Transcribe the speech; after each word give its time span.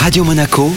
Radio 0.00 0.24
Monaco, 0.24 0.72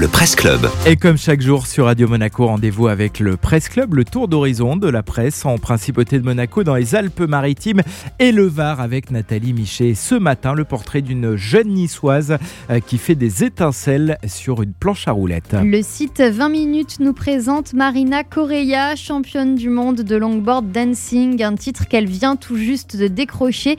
le 0.00 0.08
Presse 0.08 0.34
Club. 0.34 0.66
Et 0.86 0.96
comme 0.96 1.18
chaque 1.18 1.42
jour 1.42 1.66
sur 1.66 1.84
Radio 1.84 2.08
Monaco, 2.08 2.46
rendez-vous 2.46 2.88
avec 2.88 3.20
le 3.20 3.36
Presse 3.36 3.68
Club, 3.68 3.92
le 3.92 4.06
tour 4.06 4.28
d'horizon 4.28 4.76
de 4.76 4.88
la 4.88 5.02
presse 5.02 5.44
en 5.44 5.58
Principauté 5.58 6.18
de 6.18 6.24
Monaco 6.24 6.64
dans 6.64 6.76
les 6.76 6.94
Alpes-Maritimes 6.94 7.82
et 8.18 8.32
le 8.32 8.46
Var 8.46 8.80
avec 8.80 9.10
Nathalie 9.10 9.52
Michet. 9.52 9.92
Ce 9.94 10.14
matin, 10.14 10.54
le 10.54 10.64
portrait 10.64 11.02
d'une 11.02 11.36
jeune 11.36 11.68
niçoise 11.68 12.38
euh, 12.70 12.80
qui 12.80 12.96
fait 12.96 13.14
des 13.14 13.44
étincelles 13.44 14.16
sur 14.26 14.62
une 14.62 14.72
planche 14.72 15.06
à 15.06 15.12
roulettes. 15.12 15.54
Le 15.62 15.82
site 15.82 16.22
20 16.22 16.48
minutes 16.48 17.00
nous 17.00 17.12
présente 17.12 17.74
Marina 17.74 18.24
Correa, 18.24 18.96
championne 18.96 19.54
du 19.54 19.68
monde 19.68 20.00
de 20.00 20.16
longboard 20.16 20.72
dancing, 20.72 21.42
un 21.42 21.56
titre 21.56 21.86
qu'elle 21.86 22.06
vient 22.06 22.36
tout 22.36 22.56
juste 22.56 22.96
de 22.96 23.06
décrocher 23.06 23.76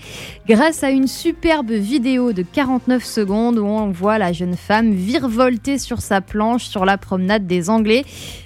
grâce 0.48 0.84
à 0.84 0.92
une 0.92 1.08
superbe 1.08 1.72
vidéo 1.72 2.32
de 2.32 2.44
49 2.44 3.04
secondes 3.04 3.58
où 3.58 3.66
on 3.66 3.90
voit 3.90 4.20
la 4.20 4.34
jeune 4.34 4.56
femme 4.56 4.92
virevolter 4.92 5.80
sur 5.80 6.00
sa 6.00 6.11
planche 6.20 6.66
sur 6.66 6.84
la 6.84 6.98
promenade 6.98 7.48
des 7.48 7.70
Anglais. 7.70 8.04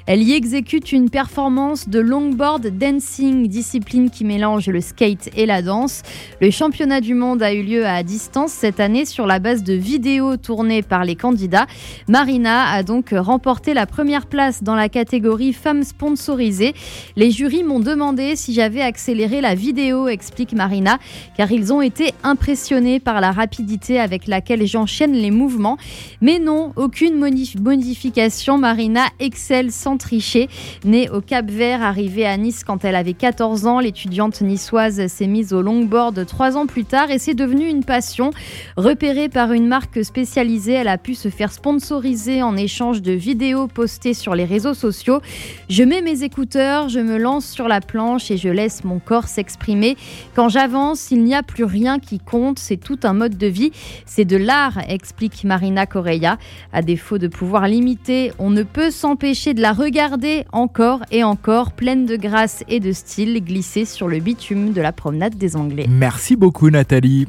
Elle 0.08 0.22
y 0.22 0.34
exécute 0.34 0.92
une 0.92 1.10
performance 1.10 1.90
de 1.90 2.00
longboard 2.00 2.68
dancing, 2.68 3.48
discipline 3.48 4.12
qui 4.12 4.24
mélange 4.24 4.68
le 4.68 4.82
skate 4.82 5.32
et 5.36 5.48
la 5.48 5.64
danse. 5.64 6.04
Le 6.42 6.52
championnat 6.52 7.02
du 7.02 7.16
monde 7.16 7.42
a 7.42 7.54
eu 7.54 7.64
lieu 7.64 7.88
à 7.88 8.04
distance 8.04 8.52
cette 8.52 8.80
année 8.80 9.06
sur 9.06 9.26
la 9.26 9.40
base 9.40 9.64
de 9.64 9.74
vidéos 9.74 10.38
tournées 10.38 10.84
par 10.84 11.06
les 11.06 11.16
candidats. 11.16 11.66
Marina 12.08 12.66
a 12.72 12.84
donc 12.84 13.16
remporté 13.18 13.74
la 13.74 13.88
première 13.88 14.28
place 14.28 14.62
dans 14.62 14.76
la 14.76 14.90
catégorie 14.90 15.54
femmes 15.54 15.84
sponsorisées. 15.84 16.76
Les 17.16 17.32
jurys 17.32 17.64
m'ont 17.64 17.80
demandé 17.80 18.36
si 18.36 18.54
j'avais 18.54 18.82
accéléré 18.82 19.42
la 19.42 19.56
vidéo, 19.56 20.08
explique 20.08 20.54
Marina, 20.54 21.00
car 21.38 21.52
ils 21.52 21.74
ont 21.74 21.82
été 21.82 22.14
impressionnés 22.22 23.00
par 23.00 23.22
la 23.22 23.32
rapidité 23.32 24.00
avec 24.00 24.28
laquelle 24.28 24.68
j'enchaîne 24.68 25.14
les 25.14 25.32
mouvements. 25.32 25.78
Mais 26.22 26.38
non, 26.38 26.74
aucune 26.76 27.18
modification. 27.18 27.55
Marina 28.58 29.06
excelle 29.20 29.72
sans 29.72 29.98
tricher. 29.98 30.50
Née 30.84 31.10
au 31.10 31.22
Cap 31.22 31.50
Vert, 31.50 31.82
arrivée 31.82 32.26
à 32.26 32.38
Nice 32.38 32.64
quand 32.64 32.84
elle 32.86 32.96
avait 32.96 33.14
14 33.14 33.66
ans, 33.66 33.80
l'étudiante 33.80 34.42
niçoise 34.42 35.08
s'est 35.08 35.28
mise 35.28 35.54
au 35.54 35.62
longboard 35.62 36.26
trois 36.26 36.58
ans 36.58 36.66
plus 36.66 36.86
tard 36.86 37.12
et 37.12 37.20
c'est 37.20 37.34
devenu 37.34 37.68
une 37.68 37.84
passion. 37.84 38.32
Repérée 38.78 39.30
par 39.30 39.52
une 39.54 39.68
marque 39.68 40.04
spécialisée, 40.04 40.74
elle 40.74 40.88
a 40.88 40.98
pu 40.98 41.16
se 41.16 41.30
faire 41.30 41.52
sponsoriser 41.52 42.44
en 42.44 42.58
échange 42.58 43.02
de 43.02 43.12
vidéos 43.12 43.68
postées 43.68 44.14
sur 44.14 44.36
les 44.36 44.46
réseaux 44.46 44.74
sociaux. 44.74 45.22
Je 45.70 45.84
mets 45.84 46.02
mes 46.02 46.24
écouteurs, 46.24 46.90
je 46.90 47.00
me 47.00 47.18
lance 47.18 47.48
sur 47.48 47.68
la 47.68 47.82
planche 47.82 48.32
et 48.32 48.38
je 48.38 48.50
laisse 48.50 48.84
mon 48.84 49.00
corps 49.00 49.28
s'exprimer. 49.28 49.98
Quand 50.36 50.50
j'avance, 50.50 51.12
il 51.12 51.24
n'y 51.24 51.36
a 51.36 51.44
plus 51.44 51.64
rien 51.64 52.00
qui 52.00 52.20
compte, 52.20 52.60
c'est 52.60 52.78
tout 52.78 53.00
un 53.04 53.14
mode 53.14 53.38
de 53.38 53.48
vie. 53.48 53.72
C'est 54.06 54.26
de 54.26 54.38
l'art, 54.38 54.80
explique 54.88 55.44
Marina 55.44 55.86
Correa. 55.86 56.38
À 56.74 56.82
défaut 56.82 57.18
de 57.18 57.28
pouvoir 57.36 57.68
l'imiter, 57.68 58.32
on 58.40 58.50
ne 58.50 58.64
peut 58.64 58.92
s'empêcher 58.92 59.54
de 59.54 59.62
la 59.62 59.74
regarder 59.74 60.46
encore 60.54 61.02
et 61.12 61.24
encore, 61.24 61.74
pleine 61.74 62.06
de 62.06 62.16
grâce 62.16 62.64
et 62.70 62.80
de 62.80 62.92
style, 62.94 63.44
glisser 63.44 63.86
sur 63.86 64.08
le 64.08 64.20
bitume 64.20 64.72
de 64.72 64.82
la 64.82 64.92
promenade 64.92 65.36
des 65.36 65.56
Anglais. 65.56 65.86
Merci 65.90 66.36
beaucoup 66.36 66.70
Nathalie. 66.70 67.28